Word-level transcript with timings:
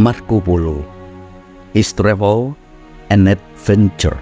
Marco 0.00 0.40
Polo 0.40 0.80
His 1.76 1.92
Travel 1.92 2.56
and 3.12 3.28
Adventure 3.28 4.16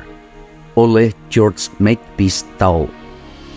oleh 0.79 1.11
George 1.29 1.71
Makepeace 1.83 2.47
Tau 2.57 2.87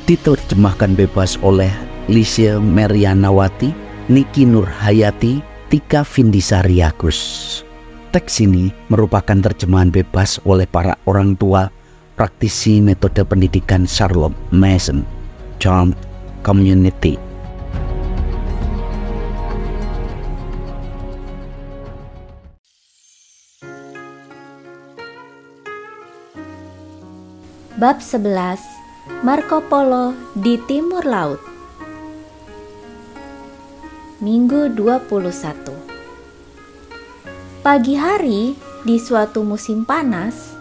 diterjemahkan 0.10 1.00
bebas 1.00 1.40
oleh 1.40 1.72
Licia 2.12 2.60
Merianawati, 2.60 3.72
Niki 4.12 4.44
Nurhayati, 4.44 5.40
Tika 5.72 6.04
Vindisariagus. 6.04 7.20
Teks 8.12 8.44
ini 8.44 8.70
merupakan 8.92 9.40
terjemahan 9.40 9.90
bebas 9.90 10.38
oleh 10.44 10.68
para 10.68 11.00
orang 11.08 11.34
tua 11.40 11.72
praktisi 12.14 12.78
metode 12.84 13.26
pendidikan 13.26 13.90
Charlotte 13.90 14.36
Mason, 14.54 15.02
Charmed 15.58 15.98
Community. 16.46 17.33
Bab 27.84 28.00
11 28.00 29.28
Marco 29.28 29.60
Polo 29.60 30.16
di 30.40 30.56
Timur 30.56 31.04
Laut 31.04 31.44
Minggu 34.24 34.72
21 34.72 37.60
Pagi 37.60 38.00
hari 38.00 38.56
di 38.88 38.96
suatu 38.96 39.44
musim 39.44 39.84
panas 39.84 40.56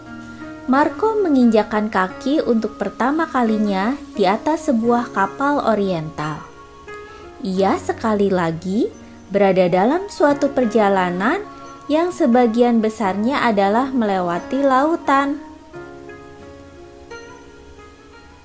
Marco 0.67 1.15
menginjakan 1.23 1.87
kaki 1.87 2.43
untuk 2.43 2.75
pertama 2.75 3.23
kalinya 3.31 3.95
di 4.19 4.27
atas 4.27 4.67
sebuah 4.67 5.15
kapal 5.15 5.63
oriental. 5.63 6.43
Ia 7.39 7.79
sekali 7.79 8.27
lagi 8.27 8.91
berada 9.31 9.71
dalam 9.71 10.11
suatu 10.11 10.51
perjalanan 10.51 11.39
yang 11.87 12.11
sebagian 12.11 12.83
besarnya 12.83 13.47
adalah 13.47 13.95
melewati 13.95 14.59
lautan. 14.59 15.52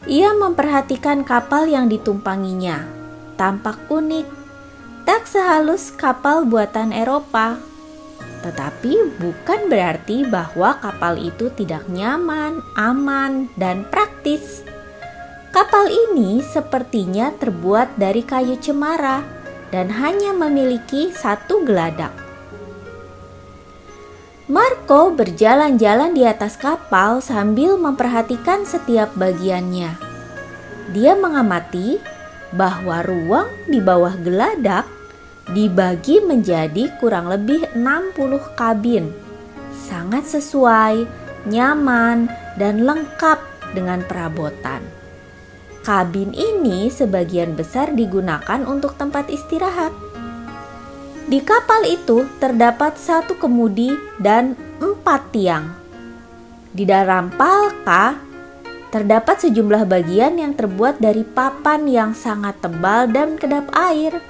Ia 0.09 0.33
memperhatikan 0.33 1.21
kapal 1.21 1.69
yang 1.69 1.93
ditumpanginya. 1.93 2.81
Tampak 3.37 3.77
unik, 3.93 4.25
tak 5.05 5.29
sehalus 5.29 5.93
kapal 5.93 6.49
buatan 6.49 6.97
Eropa. 6.97 7.61
Tetapi 8.41 9.21
bukan 9.21 9.69
berarti 9.69 10.25
bahwa 10.25 10.81
kapal 10.81 11.21
itu 11.21 11.53
tidak 11.53 11.85
nyaman, 11.93 12.65
aman, 12.73 13.53
dan 13.61 13.85
praktis. 13.93 14.65
Kapal 15.53 15.93
ini 15.93 16.41
sepertinya 16.41 17.29
terbuat 17.37 18.01
dari 18.01 18.25
kayu 18.25 18.57
cemara 18.57 19.21
dan 19.69 19.93
hanya 19.93 20.33
memiliki 20.33 21.13
satu 21.13 21.69
geladak. 21.69 22.28
Marco 24.49 25.13
berjalan-jalan 25.13 26.17
di 26.17 26.25
atas 26.25 26.57
kapal 26.57 27.21
sambil 27.21 27.77
memperhatikan 27.77 28.65
setiap 28.65 29.13
bagiannya. 29.13 29.93
Dia 30.97 31.13
mengamati 31.13 32.01
bahwa 32.57 33.05
ruang 33.05 33.53
di 33.69 33.77
bawah 33.77 34.17
geladak 34.17 34.89
dibagi 35.53 36.25
menjadi 36.25 36.97
kurang 36.97 37.29
lebih 37.29 37.61
60 37.77 38.41
kabin. 38.57 39.13
Sangat 39.77 40.25
sesuai, 40.25 41.05
nyaman, 41.45 42.33
dan 42.57 42.89
lengkap 42.89 43.45
dengan 43.77 44.01
perabotan. 44.09 44.81
Kabin 45.85 46.33
ini 46.33 46.89
sebagian 46.89 47.53
besar 47.53 47.93
digunakan 47.93 48.65
untuk 48.65 48.97
tempat 48.97 49.29
istirahat 49.29 49.93
di 51.29 51.45
kapal 51.45 51.85
itu 51.85 52.25
terdapat 52.41 52.97
satu 52.97 53.37
kemudi 53.37 53.93
dan 54.17 54.57
empat 54.81 55.29
tiang. 55.29 55.77
Di 56.73 56.89
dalam 56.89 57.29
palka 57.29 58.17
terdapat 58.89 59.45
sejumlah 59.45 59.85
bagian 59.85 60.41
yang 60.41 60.57
terbuat 60.57 60.97
dari 60.97 61.29
papan 61.29 61.85
yang 61.85 62.11
sangat 62.17 62.57
tebal 62.65 63.13
dan 63.13 63.37
kedap 63.37 63.69
air. 63.77 64.25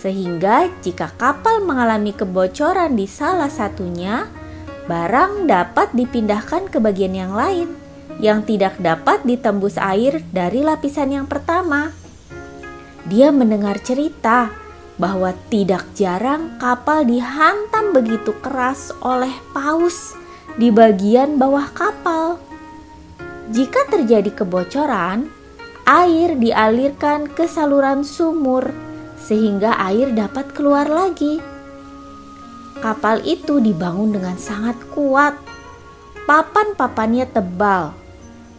Sehingga 0.00 0.72
jika 0.80 1.12
kapal 1.20 1.60
mengalami 1.60 2.16
kebocoran 2.16 2.96
di 2.96 3.04
salah 3.04 3.52
satunya, 3.52 4.24
barang 4.88 5.44
dapat 5.44 5.92
dipindahkan 5.92 6.72
ke 6.72 6.80
bagian 6.80 7.12
yang 7.12 7.36
lain 7.36 7.68
yang 8.16 8.40
tidak 8.48 8.80
dapat 8.80 9.20
ditembus 9.28 9.76
air 9.76 10.24
dari 10.32 10.64
lapisan 10.64 11.12
yang 11.12 11.28
pertama. 11.28 11.92
Dia 13.04 13.28
mendengar 13.28 13.76
cerita 13.84 14.59
bahwa 15.00 15.32
tidak 15.48 15.88
jarang 15.96 16.60
kapal 16.60 17.08
dihantam 17.08 17.96
begitu 17.96 18.36
keras 18.44 18.92
oleh 19.00 19.32
paus 19.56 20.12
di 20.60 20.68
bagian 20.68 21.40
bawah 21.40 21.72
kapal. 21.72 22.36
Jika 23.48 23.88
terjadi 23.88 24.28
kebocoran, 24.44 25.32
air 25.88 26.36
dialirkan 26.36 27.32
ke 27.32 27.48
saluran 27.48 28.04
sumur 28.04 28.70
sehingga 29.16 29.72
air 29.80 30.12
dapat 30.12 30.52
keluar 30.52 30.84
lagi. 30.84 31.40
Kapal 32.84 33.24
itu 33.24 33.56
dibangun 33.60 34.12
dengan 34.12 34.36
sangat 34.36 34.76
kuat. 34.92 35.36
Papan-papannya 36.28 37.26
tebal, 37.26 37.96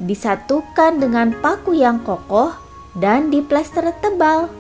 disatukan 0.02 1.00
dengan 1.00 1.32
paku 1.40 1.78
yang 1.78 2.02
kokoh 2.04 2.52
dan 2.98 3.32
diplester 3.32 3.96
tebal. 4.04 4.52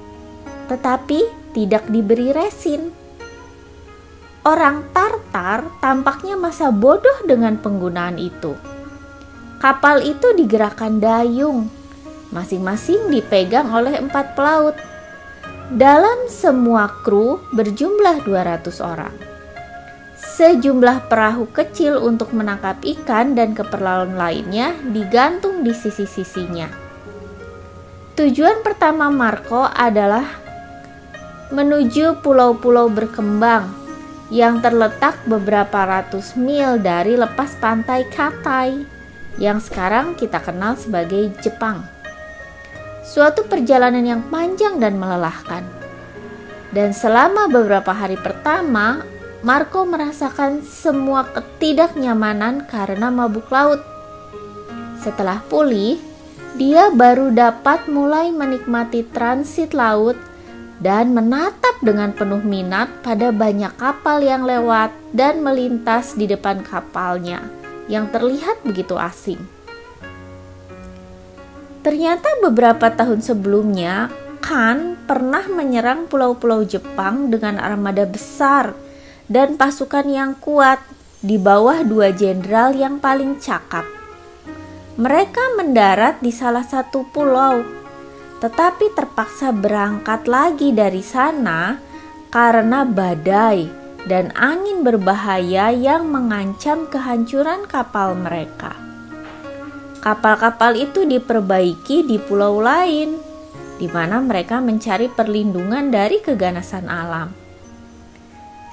Tetapi 0.71 1.40
tidak 1.51 1.87
diberi 1.87 2.31
resin. 2.31 2.91
Orang 4.41 4.89
Tartar 4.89 5.69
tampaknya 5.77 6.33
masa 6.33 6.73
bodoh 6.73 7.21
dengan 7.29 7.61
penggunaan 7.61 8.17
itu. 8.17 8.57
Kapal 9.61 10.01
itu 10.01 10.33
digerakkan 10.33 10.97
dayung, 10.97 11.69
masing-masing 12.33 13.13
dipegang 13.13 13.69
oleh 13.69 14.01
empat 14.01 14.33
pelaut. 14.33 14.73
Dalam 15.69 16.25
semua 16.25 16.89
kru 17.05 17.37
berjumlah 17.53 18.25
200 18.25 18.81
orang. 18.81 19.13
Sejumlah 20.17 21.05
perahu 21.05 21.45
kecil 21.53 22.01
untuk 22.01 22.33
menangkap 22.33 22.81
ikan 22.81 23.37
dan 23.37 23.53
keperluan 23.53 24.17
lainnya 24.17 24.73
digantung 24.81 25.61
di 25.61 25.73
sisi-sisinya. 25.73 26.65
Tujuan 28.17 28.61
pertama 28.65 29.09
Marco 29.09 29.65
adalah 29.65 30.50
menuju 31.51 32.23
pulau-pulau 32.23 32.87
berkembang 32.87 33.71
yang 34.31 34.63
terletak 34.63 35.19
beberapa 35.27 35.83
ratus 35.83 36.39
mil 36.39 36.79
dari 36.79 37.19
lepas 37.19 37.59
pantai 37.59 38.07
Katai 38.07 38.87
yang 39.35 39.59
sekarang 39.59 40.15
kita 40.15 40.39
kenal 40.39 40.79
sebagai 40.79 41.35
Jepang. 41.43 41.83
Suatu 43.03 43.43
perjalanan 43.43 44.03
yang 44.03 44.23
panjang 44.31 44.79
dan 44.79 44.95
melelahkan. 44.95 45.67
Dan 46.71 46.95
selama 46.95 47.51
beberapa 47.51 47.91
hari 47.91 48.15
pertama, 48.15 49.03
Marco 49.43 49.83
merasakan 49.83 50.63
semua 50.63 51.27
ketidaknyamanan 51.27 52.63
karena 52.71 53.11
mabuk 53.11 53.51
laut. 53.51 53.83
Setelah 55.03 55.43
pulih, 55.51 55.99
dia 56.55 56.87
baru 56.87 57.33
dapat 57.35 57.91
mulai 57.91 58.31
menikmati 58.31 59.03
transit 59.11 59.75
laut 59.75 60.15
dan 60.81 61.13
menatap 61.13 61.77
dengan 61.85 62.09
penuh 62.09 62.41
minat 62.41 62.89
pada 63.05 63.29
banyak 63.29 63.69
kapal 63.77 64.17
yang 64.25 64.41
lewat 64.41 64.89
dan 65.13 65.45
melintas 65.45 66.17
di 66.17 66.25
depan 66.25 66.65
kapalnya 66.65 67.45
yang 67.85 68.09
terlihat 68.09 68.65
begitu 68.65 68.97
asing. 68.97 69.37
Ternyata 71.85 72.29
beberapa 72.41 72.89
tahun 72.93 73.21
sebelumnya, 73.21 74.09
Khan 74.41 74.97
pernah 75.05 75.45
menyerang 75.45 76.09
pulau-pulau 76.09 76.65
Jepang 76.65 77.29
dengan 77.29 77.61
armada 77.61 78.09
besar 78.09 78.73
dan 79.29 79.57
pasukan 79.57 80.05
yang 80.09 80.33
kuat 80.37 80.81
di 81.21 81.37
bawah 81.37 81.85
dua 81.85 82.09
jenderal 82.09 82.73
yang 82.73 82.97
paling 82.97 83.37
cakap. 83.37 83.85
Mereka 84.97 85.57
mendarat 85.57 86.21
di 86.21 86.33
salah 86.33 86.65
satu 86.65 87.05
pulau 87.13 87.80
tetapi 88.41 88.97
terpaksa 88.97 89.53
berangkat 89.53 90.25
lagi 90.25 90.73
dari 90.73 91.05
sana 91.05 91.77
karena 92.33 92.81
badai 92.81 93.69
dan 94.09 94.33
angin 94.33 94.81
berbahaya 94.81 95.69
yang 95.69 96.09
mengancam 96.09 96.89
kehancuran 96.89 97.69
kapal 97.69 98.17
mereka. 98.17 98.73
Kapal-kapal 100.01 100.73
itu 100.73 101.05
diperbaiki 101.05 102.09
di 102.09 102.17
pulau 102.17 102.57
lain, 102.57 103.21
di 103.77 103.85
mana 103.85 104.17
mereka 104.17 104.57
mencari 104.57 105.05
perlindungan 105.05 105.93
dari 105.93 106.17
keganasan 106.17 106.89
alam. 106.89 107.29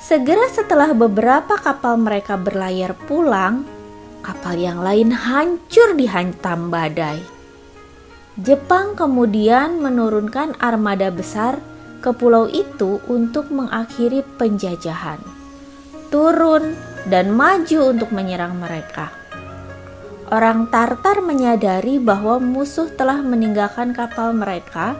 Segera 0.00 0.48
setelah 0.48 0.96
beberapa 0.96 1.60
kapal 1.60 2.00
mereka 2.00 2.40
berlayar 2.40 2.96
pulang, 3.04 3.68
kapal 4.24 4.56
yang 4.56 4.80
lain 4.80 5.12
hancur 5.12 5.92
dihantam 5.92 6.72
badai. 6.72 7.37
Jepang 8.38 8.94
kemudian 8.94 9.82
menurunkan 9.82 10.54
armada 10.62 11.10
besar 11.10 11.58
ke 11.98 12.14
pulau 12.14 12.46
itu 12.46 13.02
untuk 13.10 13.50
mengakhiri 13.50 14.22
penjajahan. 14.38 15.18
turun 16.08 16.72
dan 17.04 17.34
maju 17.36 17.92
untuk 17.92 18.14
menyerang 18.16 18.56
mereka. 18.56 19.12
Orang 20.32 20.72
Tartar 20.72 21.20
menyadari 21.20 22.00
bahwa 22.00 22.40
musuh 22.40 22.88
telah 22.96 23.20
meninggalkan 23.20 23.92
kapal 23.92 24.32
mereka, 24.32 24.96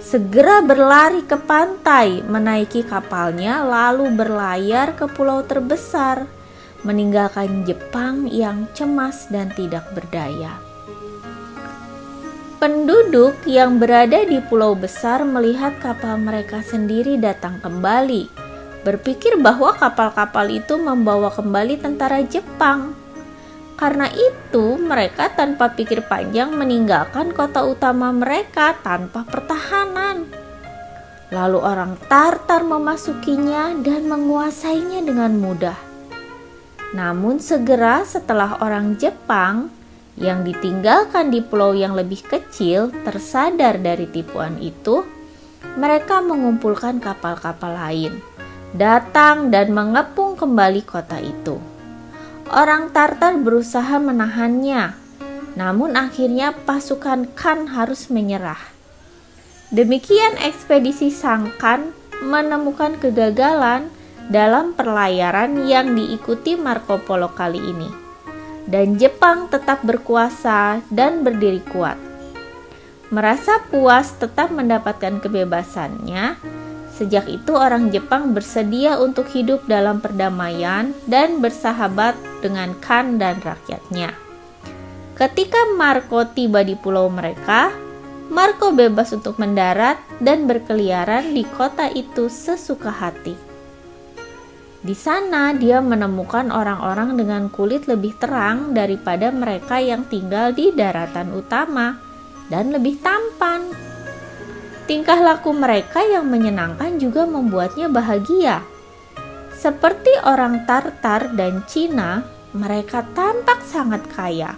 segera 0.00 0.64
berlari 0.64 1.24
ke 1.28 1.36
pantai, 1.36 2.24
menaiki 2.24 2.88
kapalnya, 2.88 3.68
lalu 3.68 4.08
berlayar 4.16 4.96
ke 4.96 5.04
pulau 5.12 5.44
terbesar, 5.44 6.24
meninggalkan 6.88 7.68
Jepang 7.68 8.24
yang 8.32 8.64
cemas 8.72 9.28
dan 9.28 9.52
tidak 9.52 9.84
berdaya. 9.92 10.65
Penduduk 12.56 13.44
yang 13.44 13.76
berada 13.76 14.24
di 14.24 14.40
pulau 14.40 14.72
besar 14.72 15.28
melihat 15.28 15.76
kapal 15.76 16.16
mereka 16.16 16.64
sendiri 16.64 17.20
datang 17.20 17.60
kembali, 17.60 18.32
berpikir 18.80 19.36
bahwa 19.36 19.76
kapal-kapal 19.76 20.48
itu 20.48 20.80
membawa 20.80 21.28
kembali 21.28 21.76
tentara 21.76 22.24
Jepang. 22.24 22.96
Karena 23.76 24.08
itu, 24.08 24.80
mereka 24.80 25.28
tanpa 25.36 25.68
pikir 25.76 26.08
panjang 26.08 26.48
meninggalkan 26.56 27.36
kota 27.36 27.60
utama 27.60 28.08
mereka 28.08 28.72
tanpa 28.80 29.28
pertahanan. 29.28 30.24
Lalu 31.28 31.60
orang 31.60 32.00
Tartar 32.08 32.64
memasukinya 32.64 33.76
dan 33.84 34.08
menguasainya 34.08 35.04
dengan 35.04 35.36
mudah. 35.36 35.76
Namun 36.96 37.36
segera 37.36 38.00
setelah 38.08 38.56
orang 38.64 38.96
Jepang 38.96 39.75
yang 40.16 40.48
ditinggalkan 40.48 41.28
di 41.28 41.44
pulau 41.44 41.76
yang 41.76 41.92
lebih 41.92 42.24
kecil 42.24 42.88
tersadar 43.04 43.76
dari 43.76 44.08
tipuan 44.08 44.56
itu, 44.64 45.04
mereka 45.76 46.24
mengumpulkan 46.24 47.04
kapal-kapal 47.04 47.76
lain, 47.76 48.24
datang 48.72 49.52
dan 49.52 49.76
mengepung 49.76 50.34
kembali 50.40 50.82
kota 50.88 51.20
itu. 51.20 51.60
Orang 52.48 52.96
Tartar 52.96 53.36
berusaha 53.36 54.00
menahannya, 54.00 54.96
namun 55.52 56.00
akhirnya 56.00 56.56
pasukan 56.64 57.28
Khan 57.36 57.76
harus 57.76 58.08
menyerah. 58.08 58.60
Demikian 59.68 60.40
ekspedisi 60.40 61.12
Sang 61.12 61.52
Khan 61.60 61.92
menemukan 62.24 62.96
kegagalan 62.96 63.92
dalam 64.32 64.72
perlayaran 64.72 65.68
yang 65.68 65.92
diikuti 65.92 66.56
Marco 66.56 67.02
Polo 67.02 67.34
kali 67.34 67.60
ini 67.60 68.05
dan 68.66 68.98
Jepang 68.98 69.46
tetap 69.46 69.82
berkuasa 69.86 70.82
dan 70.90 71.22
berdiri 71.22 71.62
kuat. 71.70 71.98
Merasa 73.14 73.62
puas 73.70 74.18
tetap 74.18 74.50
mendapatkan 74.50 75.22
kebebasannya, 75.22 76.34
sejak 76.90 77.30
itu 77.30 77.54
orang 77.54 77.94
Jepang 77.94 78.34
bersedia 78.34 78.98
untuk 78.98 79.30
hidup 79.30 79.62
dalam 79.70 80.02
perdamaian 80.02 80.90
dan 81.06 81.38
bersahabat 81.38 82.18
dengan 82.42 82.74
Khan 82.82 83.22
dan 83.22 83.38
rakyatnya. 83.38 84.10
Ketika 85.14 85.72
Marco 85.78 86.26
tiba 86.28 86.66
di 86.66 86.74
pulau 86.74 87.06
mereka, 87.06 87.70
Marco 88.26 88.74
bebas 88.74 89.14
untuk 89.14 89.38
mendarat 89.38 90.02
dan 90.18 90.50
berkeliaran 90.50 91.30
di 91.30 91.46
kota 91.46 91.86
itu 91.94 92.26
sesuka 92.26 92.90
hati. 92.90 93.45
Di 94.86 94.94
sana 94.94 95.50
dia 95.50 95.82
menemukan 95.82 96.46
orang-orang 96.54 97.18
dengan 97.18 97.50
kulit 97.50 97.90
lebih 97.90 98.14
terang 98.22 98.70
daripada 98.70 99.34
mereka 99.34 99.82
yang 99.82 100.06
tinggal 100.06 100.54
di 100.54 100.70
daratan 100.70 101.34
utama 101.34 101.98
dan 102.46 102.70
lebih 102.70 103.02
tampan. 103.02 103.66
Tingkah 104.86 105.18
laku 105.18 105.50
mereka 105.50 106.06
yang 106.06 106.30
menyenangkan 106.30 107.02
juga 107.02 107.26
membuatnya 107.26 107.90
bahagia. 107.90 108.62
Seperti 109.50 110.22
orang 110.22 110.62
Tartar 110.70 111.34
dan 111.34 111.66
Cina, 111.66 112.22
mereka 112.54 113.02
tampak 113.10 113.66
sangat 113.66 114.06
kaya, 114.14 114.54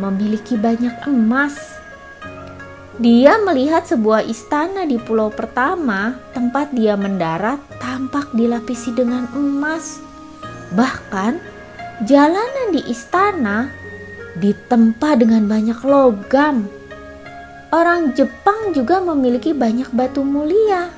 memiliki 0.00 0.56
banyak 0.56 1.04
emas, 1.04 1.76
dia 2.96 3.36
melihat 3.44 3.84
sebuah 3.84 4.24
istana 4.24 4.88
di 4.88 4.96
pulau 4.96 5.28
pertama, 5.28 6.16
tempat 6.32 6.72
dia 6.72 6.96
mendarat 6.96 7.60
tampak 7.76 8.32
dilapisi 8.32 8.88
dengan 8.96 9.28
emas. 9.36 10.00
Bahkan, 10.72 11.36
jalanan 12.08 12.72
di 12.72 12.80
istana 12.88 13.68
ditempa 14.40 15.12
dengan 15.20 15.44
banyak 15.44 15.76
logam. 15.84 16.72
Orang 17.68 18.16
Jepang 18.16 18.72
juga 18.72 19.04
memiliki 19.04 19.52
banyak 19.52 19.92
batu 19.92 20.24
mulia. 20.24 20.88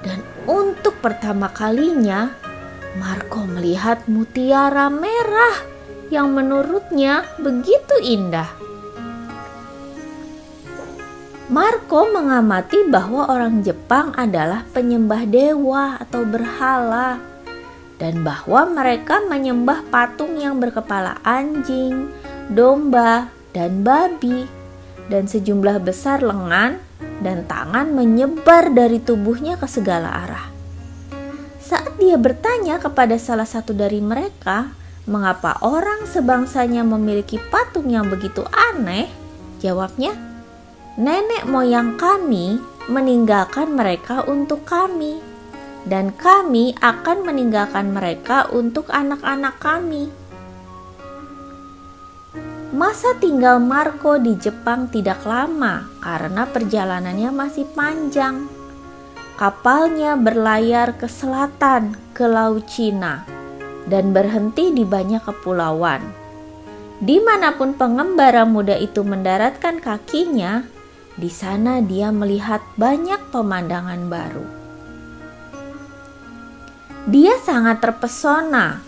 Dan 0.00 0.24
untuk 0.48 0.96
pertama 1.04 1.52
kalinya, 1.52 2.32
Marco 2.96 3.44
melihat 3.44 4.08
mutiara 4.08 4.88
merah 4.88 5.60
yang 6.08 6.32
menurutnya 6.32 7.28
begitu 7.36 8.00
indah. 8.00 8.65
Marco 11.46 12.10
mengamati 12.10 12.90
bahwa 12.90 13.30
orang 13.30 13.62
Jepang 13.62 14.10
adalah 14.18 14.66
penyembah 14.74 15.30
dewa 15.30 15.94
atau 16.02 16.26
berhala, 16.26 17.22
dan 18.02 18.26
bahwa 18.26 18.66
mereka 18.66 19.22
menyembah 19.22 19.86
patung 19.86 20.42
yang 20.42 20.58
berkepala 20.58 21.22
anjing, 21.22 22.10
domba, 22.50 23.30
dan 23.54 23.86
babi, 23.86 24.50
dan 25.06 25.30
sejumlah 25.30 25.86
besar 25.86 26.18
lengan 26.18 26.82
dan 27.22 27.46
tangan 27.46 27.94
menyebar 27.94 28.74
dari 28.74 28.98
tubuhnya 28.98 29.54
ke 29.54 29.70
segala 29.70 30.26
arah. 30.26 30.50
Saat 31.62 31.94
dia 32.02 32.18
bertanya 32.18 32.82
kepada 32.82 33.14
salah 33.22 33.46
satu 33.46 33.70
dari 33.70 34.02
mereka, 34.02 34.74
mengapa 35.06 35.62
orang 35.62 36.10
sebangsanya 36.10 36.82
memiliki 36.82 37.38
patung 37.54 37.86
yang 37.86 38.10
begitu 38.10 38.42
aneh, 38.50 39.06
jawabnya, 39.62 40.25
nenek 40.96 41.44
moyang 41.44 42.00
kami 42.00 42.56
meninggalkan 42.88 43.76
mereka 43.76 44.24
untuk 44.24 44.64
kami, 44.64 45.20
dan 45.84 46.08
kami 46.16 46.72
akan 46.80 47.20
meninggalkan 47.20 47.92
mereka 47.92 48.48
untuk 48.48 48.88
anak-anak 48.88 49.60
kami. 49.60 50.08
Masa 52.72 53.12
tinggal 53.20 53.60
Marco 53.60 54.16
di 54.16 54.40
Jepang 54.40 54.88
tidak 54.88 55.24
lama 55.28 55.84
karena 56.00 56.48
perjalanannya 56.48 57.30
masih 57.32 57.68
panjang. 57.76 58.48
Kapalnya 59.36 60.16
berlayar 60.16 60.96
ke 60.96 61.08
selatan, 61.12 61.92
ke 62.16 62.24
Laut 62.24 62.64
Cina, 62.72 63.28
dan 63.84 64.16
berhenti 64.16 64.72
di 64.72 64.88
banyak 64.88 65.20
kepulauan. 65.20 66.00
Di 66.96 67.20
mana 67.20 67.52
pun 67.52 67.76
pengembara 67.76 68.48
muda 68.48 68.80
itu 68.80 69.04
mendaratkan 69.04 69.84
kakinya, 69.84 70.64
di 71.16 71.32
sana 71.32 71.80
dia 71.80 72.12
melihat 72.12 72.60
banyak 72.76 73.32
pemandangan 73.32 74.04
baru. 74.12 74.46
Dia 77.08 77.40
sangat 77.40 77.80
terpesona 77.80 78.84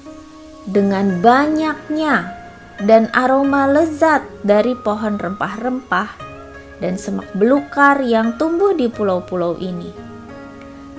dengan 0.68 1.24
banyaknya 1.24 2.36
dan 2.84 3.08
aroma 3.16 3.64
lezat 3.64 4.28
dari 4.44 4.76
pohon 4.76 5.16
rempah-rempah 5.16 6.10
dan 6.78 7.00
semak 7.00 7.32
belukar 7.34 7.98
yang 8.04 8.36
tumbuh 8.36 8.76
di 8.76 8.92
pulau-pulau 8.92 9.56
ini. 9.58 9.90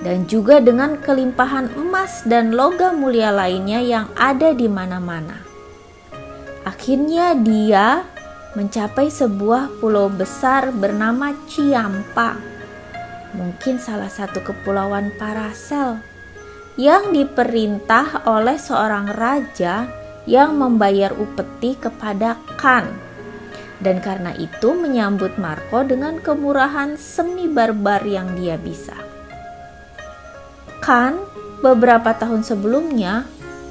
Dan 0.00 0.24
juga 0.24 0.64
dengan 0.64 0.96
kelimpahan 0.96 1.76
emas 1.76 2.24
dan 2.24 2.56
logam 2.56 3.04
mulia 3.04 3.28
lainnya 3.28 3.84
yang 3.84 4.08
ada 4.16 4.56
di 4.56 4.64
mana-mana. 4.64 5.44
Akhirnya 6.64 7.36
dia 7.36 8.08
mencapai 8.58 9.06
sebuah 9.06 9.78
pulau 9.78 10.10
besar 10.10 10.74
bernama 10.74 11.30
Ciampa. 11.46 12.34
Mungkin 13.30 13.78
salah 13.78 14.10
satu 14.10 14.42
kepulauan 14.42 15.14
Parasel 15.14 16.02
yang 16.74 17.14
diperintah 17.14 18.26
oleh 18.26 18.58
seorang 18.58 19.06
raja 19.14 19.86
yang 20.26 20.58
membayar 20.58 21.14
upeti 21.14 21.78
kepada 21.78 22.34
Khan. 22.58 22.90
Dan 23.80 24.02
karena 24.02 24.34
itu 24.36 24.76
menyambut 24.76 25.38
Marco 25.40 25.86
dengan 25.86 26.18
kemurahan 26.20 26.98
semi 27.00 27.48
barbar 27.48 28.02
yang 28.04 28.34
dia 28.36 28.58
bisa. 28.60 28.98
Khan 30.82 31.22
beberapa 31.62 32.12
tahun 32.18 32.42
sebelumnya 32.42 33.24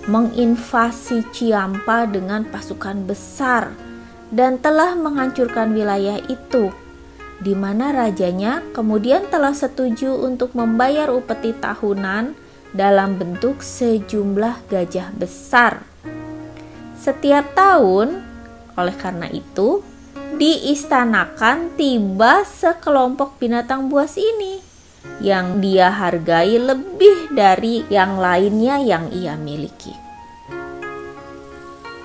menginvasi 0.08 1.30
Ciampa 1.36 2.08
dengan 2.10 2.48
pasukan 2.48 3.06
besar 3.06 3.89
dan 4.30 4.62
telah 4.62 4.94
menghancurkan 4.94 5.74
wilayah 5.74 6.22
itu, 6.30 6.70
di 7.42 7.54
mana 7.58 7.90
rajanya 7.96 8.62
kemudian 8.76 9.26
telah 9.32 9.56
setuju 9.56 10.14
untuk 10.14 10.54
membayar 10.54 11.10
upeti 11.10 11.56
tahunan 11.56 12.38
dalam 12.76 13.18
bentuk 13.18 13.66
sejumlah 13.66 14.70
gajah 14.70 15.10
besar. 15.18 15.82
Setiap 17.00 17.56
tahun, 17.58 18.22
oleh 18.78 18.96
karena 19.00 19.26
itu, 19.32 19.82
diistanakan 20.38 21.74
tiba 21.74 22.46
sekelompok 22.46 23.42
binatang 23.42 23.90
buas 23.90 24.14
ini 24.20 24.62
yang 25.24 25.60
dia 25.60 25.92
hargai 25.92 26.60
lebih 26.60 27.34
dari 27.34 27.88
yang 27.88 28.20
lainnya 28.20 28.80
yang 28.84 29.12
ia 29.12 29.36
miliki. 29.40 30.09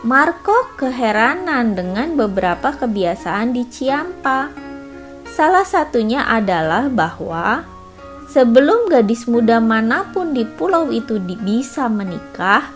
Marco 0.04 0.68
keheranan 0.76 1.72
dengan 1.72 2.12
beberapa 2.12 2.76
kebiasaan 2.76 3.56
di 3.56 3.64
Ciampa. 3.64 4.52
Salah 5.24 5.64
satunya 5.64 6.28
adalah 6.28 6.92
bahwa 6.92 7.64
sebelum 8.28 8.92
gadis 8.92 9.24
muda 9.24 9.64
mana 9.64 10.04
pun 10.12 10.36
di 10.36 10.44
pulau 10.44 10.92
itu 10.92 11.16
bisa 11.16 11.88
menikah, 11.88 12.68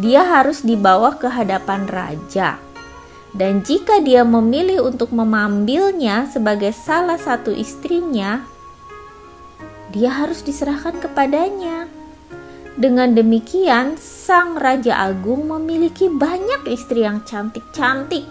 dia 0.00 0.24
harus 0.24 0.64
dibawa 0.64 1.20
ke 1.20 1.28
hadapan 1.28 1.84
raja. 1.84 2.56
Dan 3.36 3.60
jika 3.60 4.00
dia 4.00 4.24
memilih 4.24 4.88
untuk 4.88 5.12
memambilnya 5.12 6.24
sebagai 6.32 6.72
salah 6.72 7.20
satu 7.20 7.52
istrinya, 7.52 8.40
dia 9.92 10.08
harus 10.08 10.40
diserahkan 10.40 10.96
kepadanya. 10.96 11.92
Dengan 12.74 13.14
demikian, 13.14 13.94
sang 14.02 14.58
raja 14.58 14.98
agung 15.06 15.46
memiliki 15.46 16.10
banyak 16.10 16.66
istri 16.66 17.06
yang 17.06 17.22
cantik-cantik, 17.22 18.26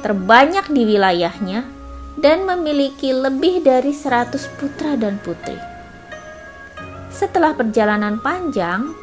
terbanyak 0.00 0.64
di 0.72 0.88
wilayahnya, 0.88 1.68
dan 2.16 2.48
memiliki 2.48 3.12
lebih 3.12 3.60
dari 3.60 3.92
100 3.92 4.32
putra 4.56 4.96
dan 4.96 5.20
putri. 5.20 5.60
Setelah 7.12 7.52
perjalanan 7.52 8.16
panjang, 8.24 8.96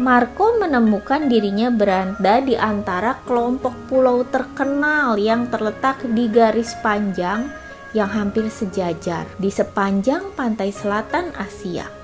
Marco 0.00 0.56
menemukan 0.56 1.28
dirinya 1.28 1.68
berada 1.68 2.40
di 2.40 2.56
antara 2.56 3.20
kelompok 3.28 3.92
pulau 3.92 4.24
terkenal 4.24 5.20
yang 5.20 5.52
terletak 5.52 6.00
di 6.16 6.32
garis 6.32 6.72
panjang 6.80 7.44
yang 7.92 8.08
hampir 8.08 8.48
sejajar 8.48 9.28
di 9.36 9.52
sepanjang 9.52 10.32
pantai 10.32 10.72
selatan 10.72 11.28
Asia. 11.36 12.01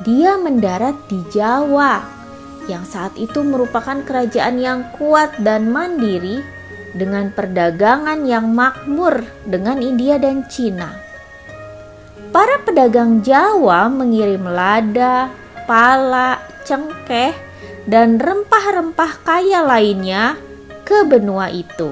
Dia 0.00 0.40
mendarat 0.40 0.96
di 1.12 1.20
Jawa, 1.28 2.00
yang 2.64 2.88
saat 2.88 3.12
itu 3.20 3.44
merupakan 3.44 4.00
kerajaan 4.00 4.56
yang 4.56 4.80
kuat 4.96 5.36
dan 5.44 5.68
mandiri 5.68 6.40
dengan 6.96 7.28
perdagangan 7.30 8.24
yang 8.24 8.48
makmur 8.50 9.22
dengan 9.44 9.78
India 9.78 10.16
dan 10.16 10.48
Cina. 10.48 10.96
Para 12.32 12.62
pedagang 12.62 13.20
Jawa 13.20 13.90
mengirim 13.90 14.46
lada, 14.48 15.28
pala, 15.68 16.40
cengkeh, 16.64 17.34
dan 17.84 18.16
rempah-rempah 18.16 19.12
kaya 19.20 19.66
lainnya 19.66 20.38
ke 20.86 21.04
benua 21.04 21.50
itu 21.50 21.90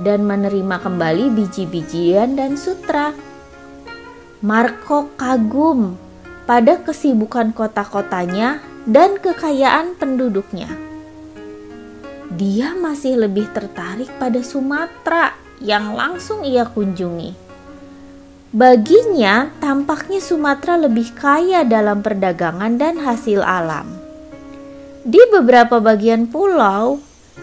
dan 0.00 0.24
menerima 0.24 0.78
kembali 0.78 1.30
biji-bijian 1.34 2.38
dan 2.38 2.54
sutra. 2.56 3.12
Marco 4.40 5.10
kagum 5.18 6.07
pada 6.48 6.80
kesibukan 6.80 7.52
kota-kotanya 7.52 8.64
dan 8.88 9.20
kekayaan 9.20 10.00
penduduknya. 10.00 10.72
Dia 12.32 12.72
masih 12.72 13.20
lebih 13.28 13.52
tertarik 13.52 14.08
pada 14.16 14.40
Sumatera 14.40 15.36
yang 15.60 15.92
langsung 15.92 16.48
ia 16.48 16.64
kunjungi. 16.64 17.36
Baginya, 18.48 19.52
tampaknya 19.60 20.24
Sumatera 20.24 20.80
lebih 20.80 21.12
kaya 21.12 21.68
dalam 21.68 22.00
perdagangan 22.00 22.80
dan 22.80 22.96
hasil 22.96 23.44
alam. 23.44 23.92
Di 25.04 25.20
beberapa 25.28 25.84
bagian 25.84 26.32
pulau, 26.32 26.96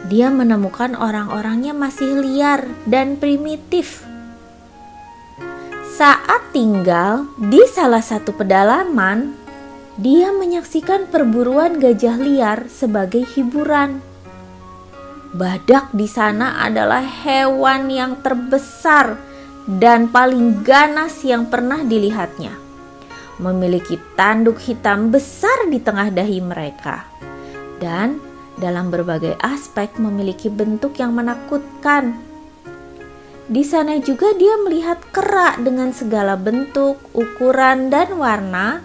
dia 0.10 0.34
menemukan 0.34 0.98
orang-orangnya 0.98 1.78
masih 1.78 2.26
liar 2.26 2.66
dan 2.90 3.22
primitif. 3.22 4.02
Saat 5.96 6.52
tinggal 6.52 7.24
di 7.40 7.64
salah 7.72 8.04
satu 8.04 8.36
pedalaman, 8.36 9.32
dia 9.96 10.28
menyaksikan 10.36 11.08
perburuan 11.08 11.80
gajah 11.80 12.20
liar 12.20 12.68
sebagai 12.68 13.24
hiburan. 13.24 14.04
Badak 15.32 15.96
di 15.96 16.04
sana 16.04 16.60
adalah 16.60 17.00
hewan 17.00 17.88
yang 17.88 18.20
terbesar 18.20 19.16
dan 19.64 20.12
paling 20.12 20.68
ganas 20.68 21.24
yang 21.24 21.48
pernah 21.48 21.80
dilihatnya. 21.80 22.52
Memiliki 23.40 23.96
tanduk 24.20 24.60
hitam 24.68 25.16
besar 25.16 25.72
di 25.72 25.80
tengah 25.80 26.12
dahi 26.12 26.44
mereka, 26.44 27.08
dan 27.80 28.20
dalam 28.60 28.92
berbagai 28.92 29.40
aspek 29.40 29.96
memiliki 29.96 30.52
bentuk 30.52 31.00
yang 31.00 31.16
menakutkan. 31.16 32.35
Di 33.46 33.62
sana 33.62 34.02
juga 34.02 34.34
dia 34.34 34.58
melihat 34.66 34.98
kerak 35.14 35.62
dengan 35.62 35.94
segala 35.94 36.34
bentuk, 36.34 36.98
ukuran, 37.14 37.94
dan 37.94 38.18
warna 38.18 38.82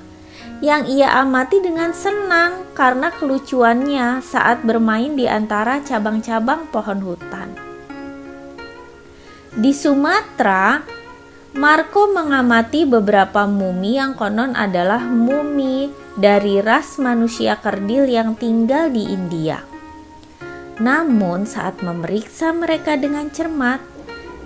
yang 0.61 0.85
ia 0.85 1.17
amati 1.17 1.64
dengan 1.64 1.97
senang 1.97 2.69
karena 2.76 3.09
kelucuannya 3.09 4.21
saat 4.21 4.61
bermain 4.61 5.17
di 5.17 5.25
antara 5.25 5.81
cabang-cabang 5.81 6.69
pohon 6.69 7.00
hutan. 7.00 7.49
Di 9.57 9.73
Sumatera, 9.73 10.85
Marco 11.57 12.07
mengamati 12.12 12.87
beberapa 12.87 13.49
mumi 13.49 13.99
yang 13.99 14.14
konon 14.14 14.55
adalah 14.55 15.02
mumi 15.02 15.90
dari 16.14 16.62
ras 16.62 17.00
manusia 17.02 17.59
kerdil 17.59 18.07
yang 18.07 18.38
tinggal 18.38 18.93
di 18.93 19.11
India. 19.11 19.64
Namun, 20.79 21.50
saat 21.50 21.83
memeriksa 21.83 22.55
mereka 22.55 22.95
dengan 22.95 23.29
cermat, 23.35 23.83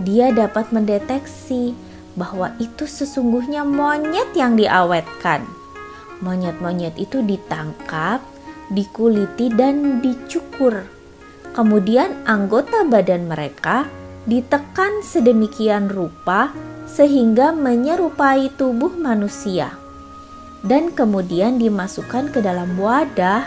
dia 0.02 0.34
dapat 0.34 0.74
mendeteksi 0.74 1.76
bahwa 2.14 2.54
itu 2.62 2.86
sesungguhnya 2.86 3.66
monyet 3.66 4.34
yang 4.34 4.54
diawetkan. 4.54 5.46
Monyet-monyet 6.22 6.94
itu 6.98 7.20
ditangkap, 7.22 8.22
dikuliti, 8.70 9.50
dan 9.50 10.00
dicukur. 10.00 10.86
Kemudian, 11.54 12.22
anggota 12.26 12.86
badan 12.86 13.30
mereka 13.30 13.86
ditekan 14.24 15.04
sedemikian 15.04 15.90
rupa 15.90 16.50
sehingga 16.88 17.52
menyerupai 17.52 18.50
tubuh 18.56 18.94
manusia 18.94 19.84
dan 20.64 20.96
kemudian 20.96 21.60
dimasukkan 21.60 22.32
ke 22.32 22.40
dalam 22.40 22.80
wadah, 22.80 23.44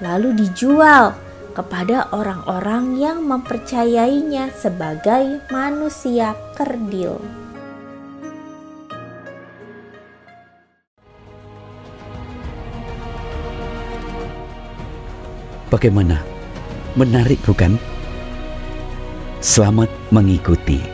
lalu 0.00 0.32
dijual 0.32 1.12
kepada 1.54 2.10
orang-orang 2.10 2.98
yang 2.98 3.22
mempercayainya 3.22 4.50
sebagai 4.52 5.40
manusia 5.48 6.34
kerdil. 6.58 7.22
Bagaimana? 15.70 16.22
Menarik 16.94 17.42
bukan? 17.42 17.74
Selamat 19.42 19.90
mengikuti. 20.14 20.93